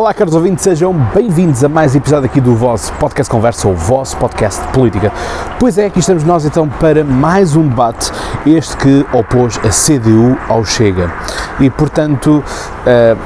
[0.00, 3.76] Olá, caros ouvintes, sejam bem-vindos a mais um episódio aqui do vosso podcast Conversa, ou
[3.76, 5.12] vosso podcast política.
[5.58, 8.10] Pois é, aqui estamos nós então para mais um debate,
[8.46, 11.12] este que opôs a CDU ao Chega.
[11.60, 13.18] E portanto, uh,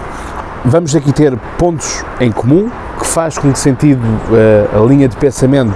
[0.65, 2.69] vamos aqui ter pontos em comum,
[2.99, 5.75] que faz com que sentido uh, a linha de pensamento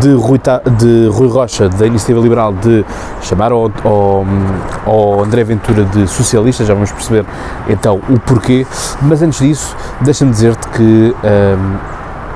[0.00, 0.40] de Rui,
[0.78, 2.84] de Rui Rocha, da Iniciativa Liberal, de
[3.22, 4.24] chamar ao, ao,
[4.86, 7.24] ao, André Ventura de socialista, já vamos perceber
[7.68, 8.66] então o porquê,
[9.02, 11.78] mas antes disso, deixa-me dizer-te que um, ehm,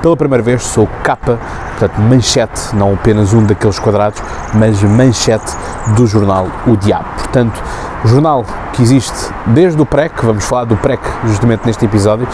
[0.01, 1.39] pela primeira vez sou capa,
[1.71, 4.21] portanto manchete, não apenas um daqueles quadrados,
[4.53, 5.51] mas manchete
[5.95, 7.07] do jornal O Diabo.
[7.17, 7.59] Portanto,
[8.05, 12.27] jornal que existe desde o PREC, vamos falar do PREC justamente neste episódio,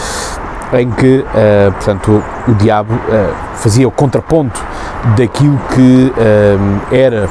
[0.72, 4.60] em que, uh, portanto, o, o diabo uh, fazia o contraponto
[5.16, 7.28] daquilo que uh, era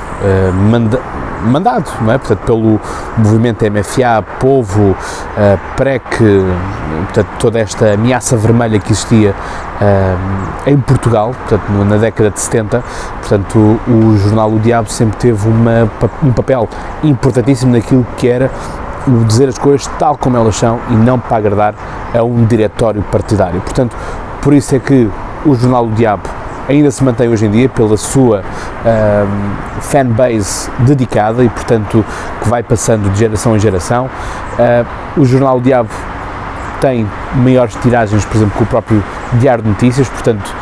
[0.70, 1.00] manda,
[1.44, 2.18] mandado, não é?
[2.18, 2.80] Portanto, pelo
[3.18, 4.96] movimento MFA, Povo,
[5.76, 6.04] PREC,
[7.06, 9.34] portanto, toda esta ameaça vermelha que existia
[10.68, 12.84] em Portugal, portanto, na década de 70,
[13.20, 15.90] portanto, o, o jornal O Diabo sempre teve uma,
[16.22, 16.70] um papel
[17.04, 18.52] importantíssimo naquilo que era
[19.08, 21.74] o dizer as coisas tal como elas são e não para agradar
[22.14, 23.60] a um diretório partidário.
[23.62, 23.96] Portanto,
[24.42, 25.10] por isso é que
[25.46, 26.30] o Jornal do Diabo
[26.70, 28.44] ainda se mantém hoje em dia pela sua
[28.86, 32.06] um, fanbase dedicada e, portanto,
[32.42, 34.06] que vai passando de geração em geração.
[34.06, 35.90] Uh, o Jornal do Diabo
[36.80, 40.54] tem maiores tiragens, por exemplo, que o próprio Diário de Notícias, portanto,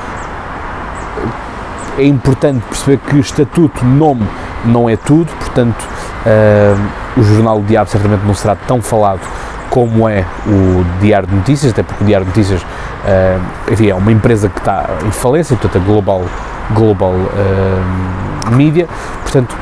[1.98, 4.26] é importante perceber que estatuto, nome,
[4.66, 5.82] não é tudo, portanto,
[6.26, 9.22] uh, o Jornal do Diabo certamente não será tão falado
[9.70, 13.96] como é o Diário de Notícias, até porque o Diário de Notícias uh, enfim, é
[13.96, 16.24] uma empresa que está em falência, portanto a Global,
[16.74, 18.88] Global uh, Media,
[19.22, 19.56] portanto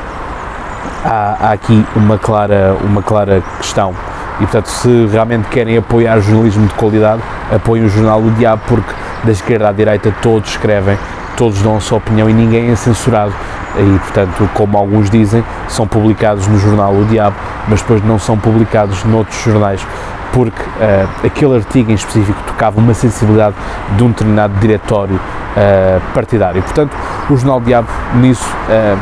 [1.04, 3.94] há, há, aqui uma clara, uma clara questão.
[4.36, 7.22] E portanto se realmente querem apoiar jornalismo de qualidade,
[7.54, 8.92] apoiem o Jornal do Diabo porque
[9.24, 10.96] da esquerda à direita todos escrevem,
[11.38, 13.32] todos dão a sua opinião e ninguém é censurado
[13.78, 17.36] e, portanto, como alguns dizem, são publicados no jornal O Diabo,
[17.68, 19.86] mas depois não são publicados noutros jornais
[20.32, 23.54] porque uh, aquele artigo em específico tocava uma sensibilidade
[23.96, 26.60] de um determinado diretório uh, partidário.
[26.62, 26.94] Portanto,
[27.30, 28.98] o Jornal Diabo nisso uh,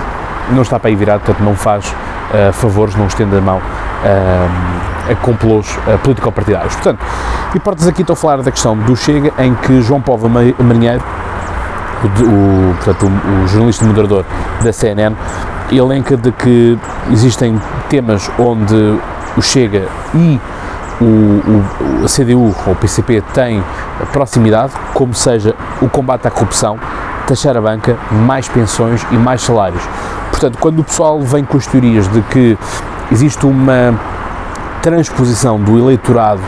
[0.55, 1.93] não está para aí virado, portanto não faz
[2.53, 3.63] favores, não estende a mão
[5.11, 6.75] a complôs político-partidários.
[6.75, 6.99] Portanto,
[7.55, 11.03] e portas aqui estou a falar da questão do Chega, em que João Paulo Marinheiro
[12.05, 14.25] o, portanto, o, o jornalista moderador
[14.63, 15.17] da CNN,
[15.73, 16.79] elenca de que
[17.11, 18.99] existem temas onde
[19.37, 20.41] o Chega e
[21.01, 23.63] o, o, a CDU ou o PCP têm
[24.13, 26.79] proximidade, como seja o combate à corrupção,
[27.27, 29.83] taxar a banca, mais pensões e mais salários.
[30.31, 32.59] Portanto, quando o pessoal vem com as teorias de que
[33.11, 33.99] existe uma
[34.83, 36.41] transposição do eleitorado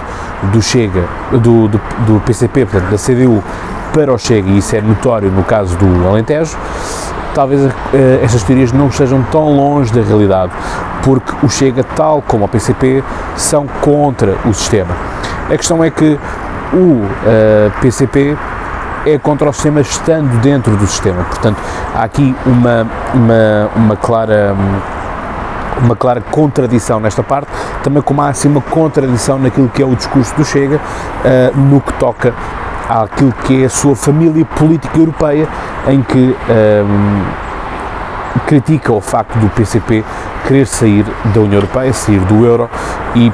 [0.53, 3.43] do Chega, do, do, do PCP, portanto, da CDU,
[3.99, 6.57] para o Chega, e isso é notório no caso do Alentejo,
[7.35, 7.73] talvez uh,
[8.23, 10.53] estas teorias não estejam tão longe da realidade,
[11.03, 13.03] porque o Chega, tal como o PCP,
[13.35, 14.95] são contra o sistema.
[15.51, 16.17] A questão é que
[16.73, 18.37] o uh, eh, PCP
[19.05, 21.25] é contra o sistema estando dentro do sistema.
[21.25, 21.57] Portanto,
[21.97, 24.55] há aqui uma, uma, uma clara
[25.83, 27.49] uma clara contradição nesta parte,
[27.83, 31.81] também como há assim uma contradição naquilo que é o discurso do Chega uh, no
[31.81, 32.33] que toca
[32.89, 35.47] àquilo que é a sua família política europeia,
[35.89, 37.49] em que um,
[38.47, 40.05] critica o facto do PCP
[40.47, 41.05] querer sair
[41.35, 42.71] da União Europeia, sair do euro
[43.15, 43.33] e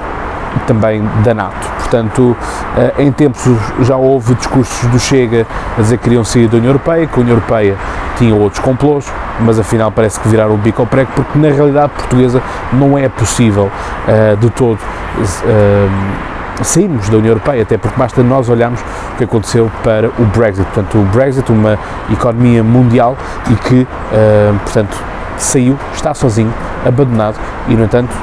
[0.66, 1.68] também da NATO.
[1.78, 2.36] Portanto,
[2.76, 3.44] eh, em tempos
[3.80, 7.20] já houve discursos do Chega a dizer que queriam sair da União Europeia, que a
[7.20, 7.76] União Europeia
[8.16, 9.06] tinha outros complôs,
[9.40, 13.08] mas afinal parece que viraram o bico ao prego, porque na realidade portuguesa não é
[13.08, 13.70] possível
[14.08, 19.24] uh, de todo uh, sairmos da União Europeia, até porque basta nós olharmos o que
[19.24, 20.64] aconteceu para o Brexit.
[20.66, 21.78] Portanto, o Brexit, uma
[22.12, 23.16] economia mundial
[23.50, 24.96] e que, uh, portanto,
[25.36, 26.52] saiu, está sozinho,
[26.86, 27.36] abandonado
[27.68, 28.14] e, no entanto,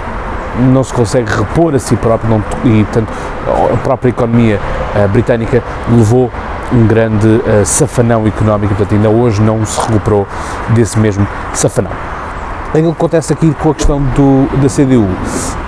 [0.71, 3.11] não se consegue repor a si próprio não, e, portanto,
[3.73, 4.59] a própria economia
[4.95, 6.31] uh, britânica levou
[6.71, 10.27] um grande uh, safanão económico, portanto, ainda hoje não se recuperou
[10.69, 11.91] desse mesmo safanão.
[12.71, 15.05] Aquilo que acontece aqui com a questão do, da CDU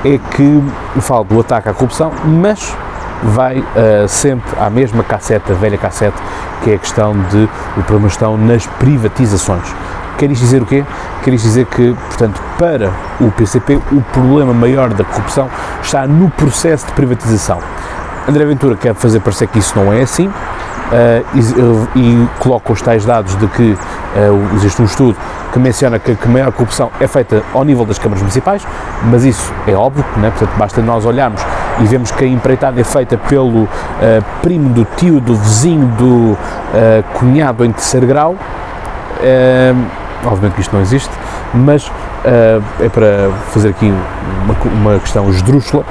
[0.06, 0.64] é que
[1.02, 2.74] falo do ataque à corrupção, mas
[3.24, 6.16] vai uh, sempre à mesma cassete, a velha cassete,
[6.64, 9.64] que é a questão de o problema estão nas privatizações.
[10.18, 10.86] Quer isto dizer o quê?
[11.24, 12.90] Quer isto dizer que, portanto, para
[13.20, 15.50] o PCP, o problema maior da corrupção
[15.82, 17.60] está no processo de privatização.
[18.30, 20.34] André Ventura quer fazer parecer que isso não é assim, uh,
[21.96, 23.78] e, e, coloca os tais dados de que
[24.16, 25.18] uh, existe um estudo
[25.52, 28.66] que menciona que, que a maior corrupção é feita ao nível das câmaras municipais,
[29.04, 30.30] mas isso é óbvio, né?
[30.30, 31.42] portanto basta nós olharmos
[31.80, 33.70] e vemos que a empreitada é feita pelo uh,
[34.42, 36.38] primo do tio, do vizinho, do uh,
[37.14, 38.36] cunhado em terceiro grau,
[40.26, 41.12] obviamente que isto não existe,
[41.54, 41.90] mas
[42.26, 43.94] é para fazer aqui
[44.44, 45.86] uma, uma questão esdrúxula,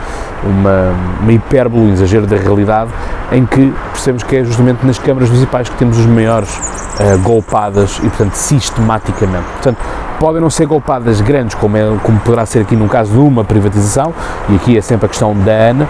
[0.44, 2.90] uma, uma hipérbole, um exagero da realidade,
[3.30, 7.98] em que percebemos que é justamente nas câmaras municipais que temos os maiores uh, golpadas
[7.98, 9.44] e, portanto, sistematicamente.
[9.54, 9.78] Portanto,
[10.18, 13.44] podem não ser golpadas grandes, como, é, como poderá ser aqui num caso de uma
[13.44, 14.12] privatização,
[14.48, 15.88] e aqui é sempre a questão da ANA,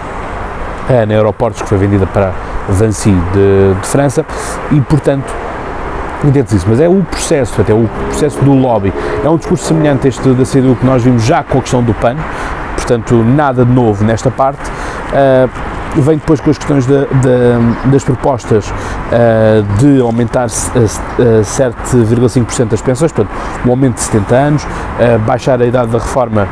[0.89, 2.31] a ANA Aeroportos, que foi vendida para
[2.69, 4.25] Vinci de, de França,
[4.71, 5.33] e, portanto,
[6.31, 8.93] dentro disso, mas é o processo, até o processo do lobby.
[9.23, 11.83] É um discurso semelhante a este da CDU que nós vimos já com a questão
[11.83, 12.15] do PAN,
[12.75, 14.61] portanto, nada de novo nesta parte.
[15.11, 18.73] Uh, vem depois com as questões de, de, das propostas uh,
[19.77, 23.35] de aumentar uh, 7,5% das pensões, portanto,
[23.65, 26.47] um aumento de 70 anos, uh, baixar a idade da reforma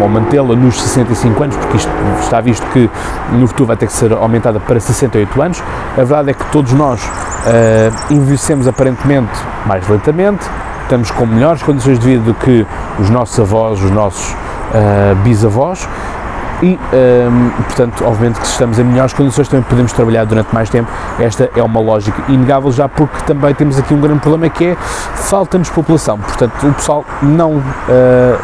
[0.00, 2.88] ou mantê-la nos 65 anos, porque isto está visto que
[3.32, 5.62] no futuro vai ter que ser aumentada para 68 anos.
[5.92, 7.02] A verdade é que todos nós
[8.10, 9.30] envelhecemos aparentemente
[9.66, 10.48] mais lentamente,
[10.84, 12.66] estamos com melhores condições de vida do que
[12.98, 14.34] os nossos avós, os nossos
[15.22, 15.86] bisavós
[16.62, 20.70] e, um, portanto, obviamente que se estamos em melhores condições também podemos trabalhar durante mais
[20.70, 20.90] tempo.
[21.18, 24.76] Esta é uma lógica inegável já porque também temos aqui um grande problema que é
[24.76, 26.18] falta-nos população.
[26.18, 27.62] Portanto, o pessoal não, uh,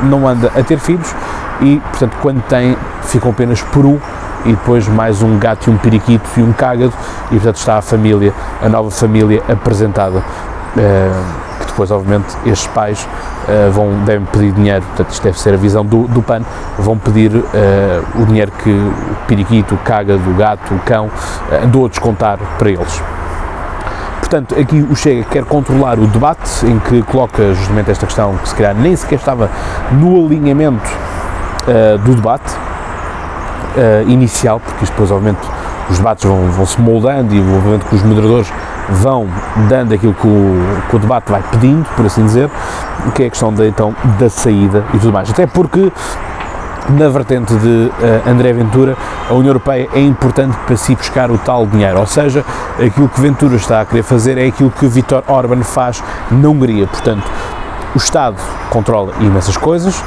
[0.03, 1.15] não anda a ter filhos
[1.61, 3.99] e, portanto, quando tem, ficam apenas por um
[4.45, 6.93] e depois mais um gato e um periquito e um cágado
[7.31, 10.25] e, portanto, está a família, a nova família apresentada.
[10.77, 13.07] Uh, que depois, obviamente, estes pais
[13.49, 16.43] uh, vão, devem pedir dinheiro, portanto, isto deve ser a visão do, do PAN,
[16.79, 17.43] vão pedir uh,
[18.15, 22.39] o dinheiro que o periquito, o cágado, o gato, o cão uh, andou a descontar
[22.59, 23.03] para eles.
[24.21, 28.49] Portanto, aqui o Chega quer controlar o debate, em que coloca justamente esta questão que
[28.49, 29.49] se calhar nem sequer estava
[29.93, 30.91] no alinhamento
[31.67, 32.69] uh, do debate
[34.09, 35.39] inicial, porque isto depois, obviamente,
[35.89, 38.53] os debates vão, vão se moldando e, obviamente, que os moderadores
[38.89, 39.29] vão
[39.69, 40.57] dando aquilo que o,
[40.89, 42.51] que o, debate vai pedindo, por assim dizer,
[43.15, 45.31] que é a questão de, então, da saída e tudo mais.
[45.31, 45.93] Até porque
[46.91, 48.97] na vertente de uh, André Ventura,
[49.29, 52.45] a União Europeia é importante para se buscar o tal dinheiro, ou seja,
[52.75, 56.87] aquilo que Ventura está a querer fazer é aquilo que Viktor Orban faz na Hungria,
[56.87, 57.31] portanto,
[57.95, 58.37] o Estado
[58.71, 60.03] controla imensas coisas,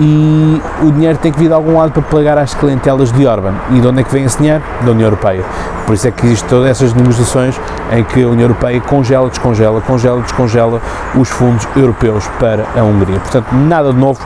[0.00, 3.54] e o dinheiro tem que vir de algum lado para pagar às clientelas de Orban.
[3.70, 4.62] E de onde é que vem esse dinheiro?
[4.84, 5.44] Da União Europeia.
[5.86, 7.58] Por isso é que existem todas essas negociações
[7.90, 10.80] em que a União Europeia congela, descongela, congela, descongela
[11.16, 13.18] os fundos europeus para a Hungria.
[13.18, 14.20] Portanto, nada de novo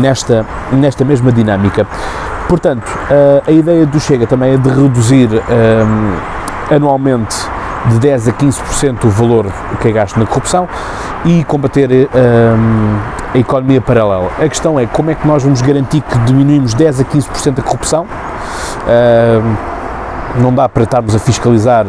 [0.00, 1.86] nesta, nesta mesma dinâmica.
[2.48, 2.90] Portanto,
[3.46, 7.36] a ideia do Chega também é de reduzir um, anualmente
[7.90, 9.46] de 10 a 15% o valor
[9.80, 10.68] que é gasto na corrupção
[11.24, 14.30] e combater um, a economia paralela.
[14.38, 17.62] A questão é como é que nós vamos garantir que diminuímos 10 a 15% a
[17.62, 18.06] corrupção.
[18.86, 19.80] Um,
[20.42, 21.84] não dá para estarmos a fiscalizar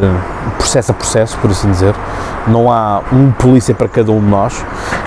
[0.58, 1.94] processo a processo, por assim dizer.
[2.46, 4.64] Não há um polícia para cada um de nós.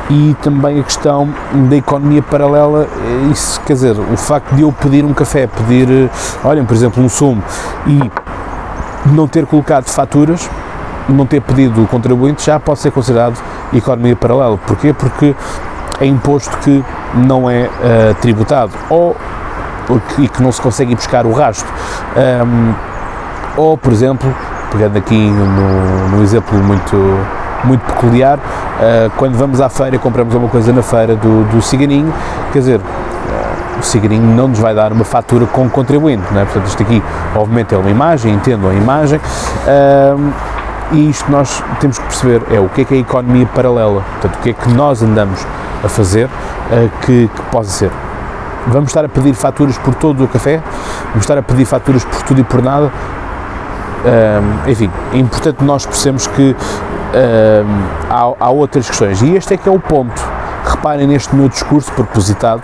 [0.10, 1.28] E também a questão
[1.70, 2.88] da economia paralela,
[3.32, 6.10] isso quer dizer, o facto de eu pedir um café, pedir,
[6.44, 7.44] olhem, por exemplo, um sumo
[7.88, 8.12] e
[9.12, 10.50] não ter colocado faturas,
[11.10, 13.42] não ter pedido o contribuinte já pode ser considerado
[13.74, 14.58] economia paralela.
[14.58, 14.94] Porquê?
[14.94, 15.36] Porque
[16.00, 16.84] é imposto que
[17.14, 19.16] não é uh, tributado ou
[20.18, 21.72] e que não se consegue ir buscar o rastro.
[22.16, 22.74] Um,
[23.58, 24.34] ou, por exemplo,
[24.72, 25.32] pegando aqui
[26.12, 26.96] no exemplo muito,
[27.64, 32.14] muito peculiar, uh, quando vamos à feira compramos alguma coisa na feira do, do ciganinho,
[32.52, 36.46] quer dizer, uh, o ciganinho não nos vai dar uma fatura com contribuinte, não é?
[36.46, 37.02] portanto isto aqui
[37.36, 39.20] obviamente é uma imagem, entendam a imagem,
[40.92, 44.02] e isto nós temos que perceber é o que é que é a economia paralela,
[44.14, 45.46] portanto, o que é que nós andamos
[45.86, 47.92] a fazer uh, que, que possa ser.
[48.68, 50.62] Vamos estar a pedir faturas por todo o café?
[51.10, 52.88] Vamos estar a pedir faturas por tudo e por nada?
[52.88, 56.56] Uh, enfim, é importante nós percebemos que uh,
[58.10, 60.22] há, há outras questões e este é que é o ponto.
[60.66, 62.64] Reparem neste meu discurso propositado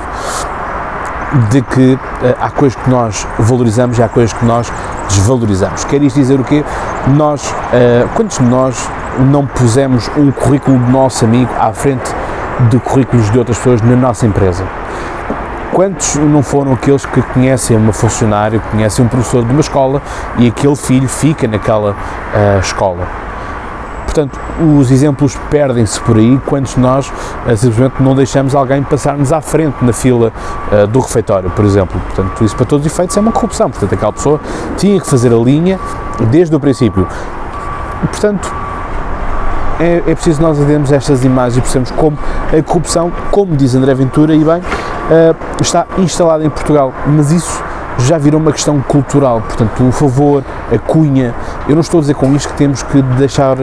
[1.49, 1.99] de que uh,
[2.39, 4.71] há coisas que nós valorizamos e há coisas que nós
[5.07, 5.83] desvalorizamos.
[5.83, 6.63] Quer isto dizer o quê?
[7.15, 12.11] Nós, uh, quantos de nós não pusemos um currículo do nosso amigo à frente
[12.69, 14.65] de currículos de outras pessoas na nossa empresa?
[15.73, 20.01] Quantos não foram aqueles que conhecem uma funcionária, conhecem um professor de uma escola
[20.37, 23.07] e aquele filho fica naquela uh, escola?
[24.03, 24.37] Portanto,
[24.77, 29.77] os exemplos perdem-se por aí quando nós uh, simplesmente não deixamos alguém passar-nos à frente
[29.81, 30.33] na fila
[30.73, 31.97] uh, do refeitório, por exemplo.
[32.07, 33.69] Portanto, isso para todos os efeitos é uma corrupção.
[33.69, 34.41] Portanto, aquela pessoa
[34.75, 35.79] tinha que fazer a linha
[36.29, 37.07] desde o princípio.
[38.09, 38.53] Portanto,
[39.81, 42.17] é, é preciso nós entendermos estas imagens e percebemos como
[42.57, 46.93] a corrupção, como diz André Ventura, e bem, uh, está instalada em Portugal.
[47.07, 47.63] Mas isso
[47.97, 51.33] já virou uma questão cultural, portanto, o favor, a cunha,
[51.67, 53.57] eu não estou a dizer com isto que temos que deixar,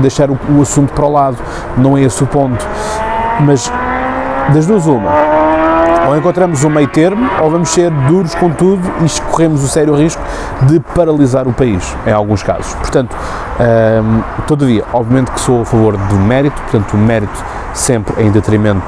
[0.00, 1.36] deixar o, o assunto para o lado,
[1.76, 2.66] não é esse o ponto,
[3.40, 3.70] mas
[4.52, 5.10] das duas uma,
[6.08, 9.94] ou encontramos um meio termo, ou vamos ser duros com tudo e corremos o sério
[9.94, 10.22] risco
[10.62, 12.74] de paralisar o país, em alguns casos.
[12.74, 18.30] Portanto, hum, todavia, obviamente que sou a favor do mérito, portanto, o mérito sempre em
[18.30, 18.82] detrimento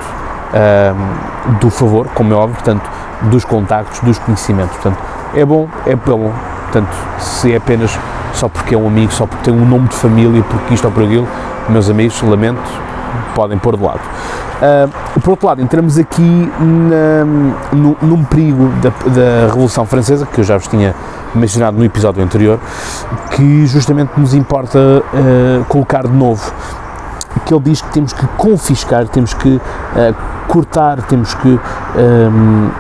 [0.54, 2.88] hum, do favor, como é óbvio, portanto,
[3.22, 4.72] dos contactos, dos conhecimentos.
[4.76, 4.98] Portanto,
[5.34, 6.32] é bom, é bom.
[6.64, 7.98] Portanto, se é apenas
[8.34, 10.92] só porque é um amigo, só porque tem um nome de família, porque isto ou
[10.92, 11.26] por aquilo,
[11.68, 12.60] meus amigos, lamento,
[13.34, 14.00] podem pôr de lado.
[14.60, 17.24] Uh, por outro lado, entramos aqui na,
[17.72, 20.94] no, num perigo da, da, Revolução Francesa, que eu já vos tinha
[21.34, 22.58] mencionado no episódio anterior,
[23.30, 26.52] que justamente nos importa uh, colocar de novo.
[27.46, 29.60] Que ele diz que temos que confiscar, temos que uh,
[30.48, 32.70] cortar, temos que um,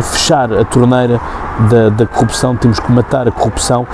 [0.00, 1.20] fechar a torneira
[1.70, 3.86] da, da corrupção, temos que matar a corrupção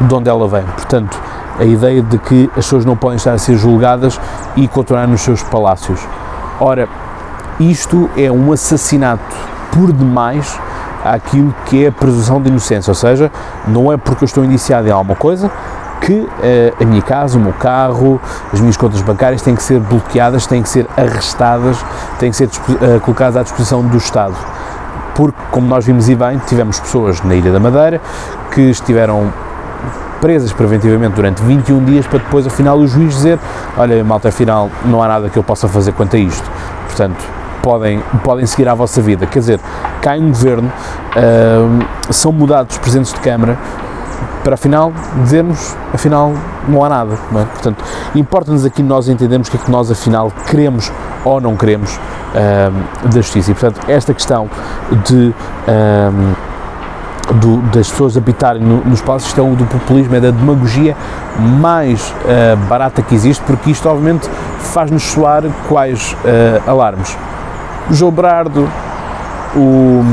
[0.00, 0.62] de onde ela vem.
[0.62, 1.18] Portanto,
[1.58, 4.20] a ideia de que as pessoas não podem estar a ser julgadas
[4.56, 6.00] e continuar nos seus palácios.
[6.58, 6.88] Ora,
[7.58, 9.36] isto é um assassinato
[9.72, 10.58] por demais
[11.04, 13.30] àquilo que é a presunção de inocência, ou seja,
[13.66, 15.50] não é porque eu estou indiciado em alguma coisa
[16.00, 18.20] que eh, a minha casa, o meu carro,
[18.52, 21.76] as minhas contas bancárias têm que ser bloqueadas, têm que ser arrestadas,
[22.18, 24.34] têm que ser uh, colocadas à disposição do Estado.
[25.14, 28.00] Porque, como nós vimos e bem, tivemos pessoas na Ilha da Madeira
[28.50, 29.30] que estiveram
[30.20, 33.38] presas preventivamente durante 21 dias para depois, afinal, o juiz dizer:
[33.76, 36.50] Olha, malta, afinal, não há nada que eu possa fazer quanto a isto.
[36.86, 39.26] Portanto, podem, podem seguir a vossa vida.
[39.26, 39.60] Quer dizer,
[40.00, 40.70] cá em governo
[41.16, 43.58] uh, são mudados os presidentes de Câmara
[44.42, 46.32] para afinal dizermos, afinal,
[46.68, 47.18] não há nada.
[47.30, 47.44] Não é?
[47.44, 50.90] Portanto, importa-nos aqui nós entendermos o que é que nós afinal queremos
[51.24, 51.98] ou não queremos
[53.04, 53.50] da justiça.
[53.50, 54.48] E, portanto, esta questão
[55.06, 55.34] de.
[57.40, 60.96] Do, das pessoas habitarem no, nos espaços, isto é o do populismo, é da demagogia
[61.38, 67.16] mais uh, barata que existe, porque isto obviamente faz-nos soar quais uh, alarmes.
[67.90, 68.68] João Brardo,
[69.54, 70.04] o,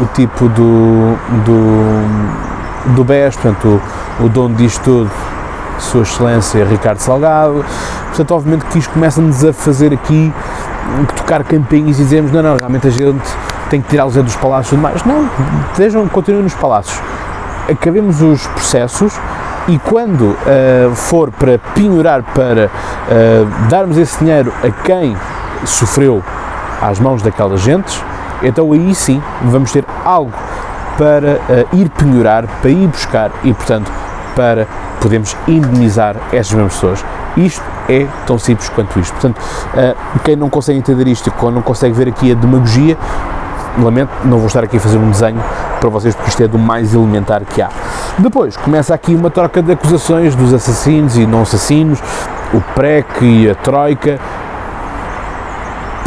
[0.00, 3.80] o tipo do, do, do BES, portanto,
[4.20, 5.10] o, o dono disto tudo,
[5.78, 7.64] Sua Excelência Ricardo Salgado,
[8.08, 10.32] portanto, obviamente que isto começa-nos a fazer aqui
[11.16, 13.22] tocar campainhas e dizemos, não, não, realmente a gente
[13.68, 15.04] tem que tirá-los dos palácios e tudo mais.
[15.04, 15.28] Não,
[15.76, 16.98] vejam, continuem nos palácios.
[17.70, 19.12] Acabemos os processos
[19.68, 25.14] e quando uh, for para penhorar, para uh, darmos esse dinheiro a quem
[25.66, 26.22] sofreu
[26.80, 28.02] às mãos daquelas gentes,
[28.42, 30.32] então aí sim vamos ter algo
[30.96, 33.90] para uh, ir penhorar, para ir buscar e, portanto,
[34.34, 34.66] para
[35.00, 37.04] podermos indenizar essas mesmas pessoas.
[37.36, 39.12] Isto é tão simples quanto isto.
[39.12, 39.40] Portanto,
[40.24, 42.96] quem não consegue entender isto, quando não consegue ver aqui a demagogia,
[43.82, 45.42] lamento, não vou estar aqui a fazer um desenho
[45.80, 47.68] para vocês porque isto é do mais elementar que há.
[48.18, 52.00] Depois começa aqui uma troca de acusações dos assassinos e não assassinos,
[52.52, 54.18] o PREC e a Troika,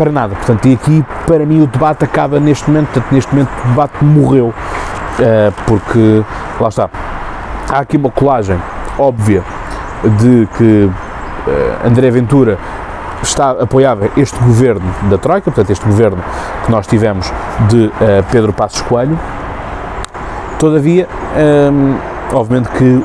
[0.01, 0.35] para nada.
[0.35, 4.03] Portanto, e aqui para mim o debate acaba neste momento, portanto, neste momento o debate
[4.03, 4.53] morreu, uh,
[5.67, 6.23] porque
[6.59, 6.89] lá está,
[7.69, 8.57] há aqui uma colagem
[8.97, 9.43] óbvia
[10.17, 12.57] de que uh, André Ventura
[13.21, 16.23] está, apoiava este governo da Troika, portanto, este governo
[16.65, 17.31] que nós tivemos
[17.69, 17.91] de uh,
[18.31, 19.19] Pedro Passos Coelho.
[20.57, 21.07] Todavia,
[21.71, 21.95] um,
[22.33, 23.03] obviamente que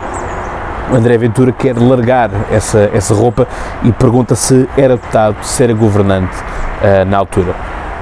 [0.95, 3.47] André Ventura quer largar essa, essa roupa
[3.83, 7.55] e pergunta se era dotado, se era governante uh, na altura.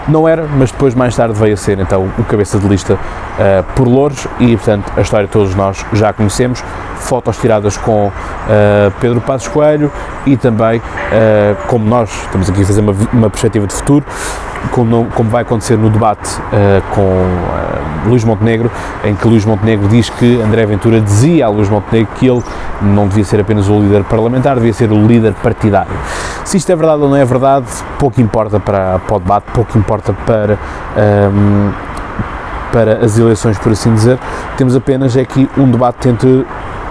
[0.06, 3.64] Não era, mas depois, mais tarde, veio a ser então o cabeça de lista uh,
[3.74, 6.62] por Louros e, portanto, a história todos nós já conhecemos.
[6.96, 8.12] Fotos tiradas com uh,
[9.00, 9.90] Pedro Passos Coelho
[10.26, 10.80] e também,
[11.68, 14.04] como nós estamos aqui a fazer uma, uma perspectiva de futuro,
[14.70, 16.40] como, como vai acontecer no debate
[16.94, 18.70] com Luís Montenegro,
[19.04, 22.42] em que Luís Montenegro diz que André Ventura dizia a Luís Montenegro que ele
[22.82, 25.92] não devia ser apenas o líder parlamentar, devia ser o líder partidário.
[26.44, 27.66] Se isto é verdade ou não é verdade,
[27.98, 30.58] pouco importa para, para o debate, pouco importa para.
[30.96, 31.72] Um,
[32.72, 34.18] para as eleições, por assim dizer,
[34.56, 36.44] temos apenas aqui um debate entre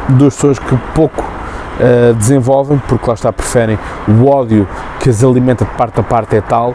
[0.07, 3.77] duas pessoas que pouco uh, desenvolvem, porque lá está, preferem
[4.07, 4.65] o ódio
[5.01, 6.73] que as alimenta de parte a parte é tal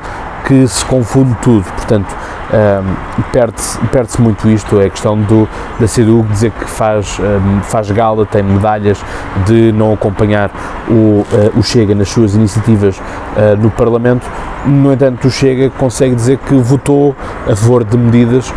[0.48, 2.16] que se confunde tudo, portanto,
[2.48, 5.46] um, perde-se perde muito isto, é a questão do,
[5.78, 8.98] da CDU dizer que faz, um, faz gala, tem medalhas
[9.44, 10.50] de não acompanhar
[10.88, 14.26] o, uh, o Chega nas suas iniciativas uh, no Parlamento,
[14.64, 17.14] no entanto o Chega consegue dizer que votou
[17.46, 18.50] a favor de medidas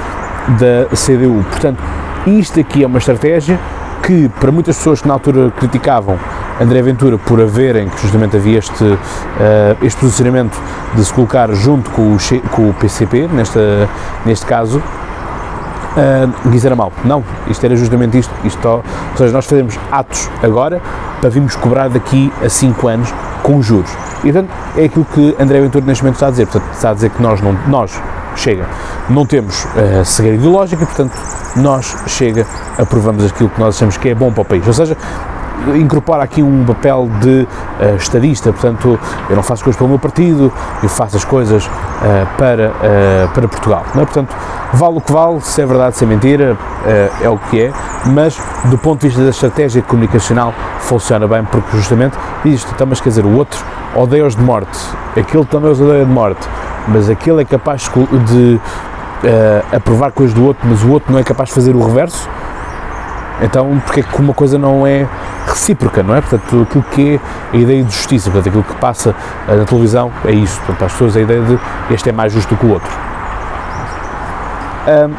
[0.57, 1.83] da CDU, portanto,
[2.25, 3.59] isto aqui é uma estratégia
[4.01, 6.17] que para muitas pessoas que na altura criticavam
[6.61, 8.97] André Ventura por haverem, que justamente havia este, uh,
[9.81, 10.55] este posicionamento
[10.93, 12.17] de se colocar junto com o,
[12.51, 13.89] com o PCP, nesta,
[14.25, 16.91] neste caso, uh, isso era mau.
[17.03, 18.33] Não, isto era justamente isto.
[18.43, 18.67] isto.
[18.67, 18.83] Ou
[19.15, 20.79] seja, nós fazemos atos agora
[21.19, 23.91] para virmos cobrar daqui a 5 anos com juros.
[24.23, 26.45] E portanto é aquilo que André Ventura neste momento está a dizer.
[26.45, 27.99] Portanto, está a dizer que nós, não, nós
[28.35, 28.65] chega,
[29.09, 31.13] não temos uh, cegueira ideológica, portanto,
[31.55, 32.45] nós chega,
[32.77, 34.65] aprovamos aquilo que nós achamos que é bom para o país.
[34.67, 34.95] Ou seja,
[35.75, 37.47] incorpora aqui um papel de
[37.79, 38.99] uh, estadista, portanto,
[39.29, 40.51] eu não faço coisas pelo meu partido,
[40.81, 41.69] eu faço as coisas uh,
[42.37, 43.83] para, uh, para Portugal.
[43.93, 44.05] Não é?
[44.05, 44.35] Portanto,
[44.73, 46.57] vale o que vale, se é verdade, se é mentira,
[47.21, 47.73] é o que é,
[48.05, 53.01] mas do ponto de vista da estratégia comunicacional funciona bem, porque justamente isto, então, mas
[53.01, 53.63] quer dizer, o outro
[53.93, 54.79] odeia-os de morte,
[55.15, 56.47] aquele também os odeia de morte,
[56.87, 57.91] mas aquele é capaz
[58.25, 58.59] de
[59.75, 62.29] aprovar coisas do outro, mas o outro não é capaz de fazer o reverso,
[63.41, 65.07] então, porque é que uma coisa não é
[65.47, 66.21] recíproca, não é?
[66.21, 69.15] Portanto, aquilo que é a ideia de justiça, portanto, aquilo que passa
[69.47, 71.59] eh, na televisão é isso, portanto, as pessoas a ideia de
[71.93, 72.91] este é mais justo que o outro.
[74.87, 75.13] Um,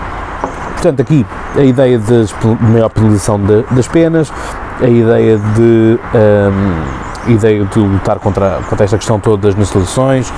[0.72, 1.26] portanto, aqui
[1.56, 2.26] a ideia de
[2.60, 4.32] maior penalização de, das penas,
[4.80, 10.32] a ideia de um, ideia de lutar contra, contra esta questão toda das nacionalizações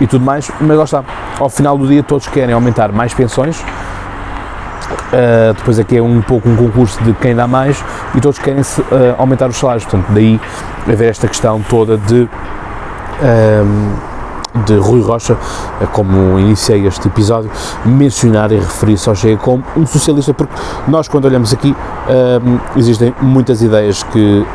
[0.00, 1.04] e tudo mais, mas lá está,
[1.38, 3.62] ao final do dia todos querem aumentar mais pensões,
[5.12, 7.84] Uh, depois aqui é um pouco um concurso de quem dá mais
[8.14, 8.64] e todos querem uh,
[9.18, 10.40] aumentar os salários, portanto daí
[10.90, 14.14] haver esta questão toda de uh,
[14.66, 15.36] de Rui Rocha,
[15.92, 17.50] como iniciei este episódio,
[17.84, 20.54] mencionar e referir-se ao Chega como um socialista, porque
[20.86, 21.74] nós quando olhamos aqui
[22.76, 24.46] existem muitas ideias que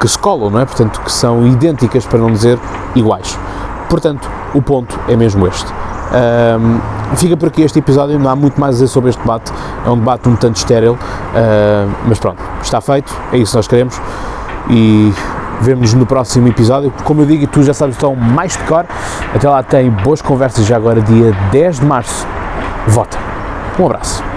[0.00, 0.64] que se colam, não é?
[0.64, 2.58] Portanto, que são idênticas para não dizer
[2.94, 3.36] iguais.
[3.88, 5.72] Portanto, o ponto é mesmo este.
[6.10, 9.52] Um, fica por aqui este episódio, não há muito mais a dizer sobre este debate,
[9.84, 13.68] é um debate um tanto estéril, uh, mas pronto, está feito, é isso que nós
[13.68, 14.00] queremos
[14.70, 15.12] e
[15.60, 16.92] vemos-nos no próximo episódio.
[17.04, 18.86] Como eu digo, tu já sabes, estão mais de cor.
[19.34, 22.26] Até lá tem boas conversas, já agora, dia 10 de março.
[22.86, 23.18] Vota.
[23.78, 24.27] Um abraço.